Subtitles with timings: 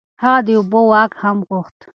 [0.23, 1.77] هغه د اوبو واک هم غوښت.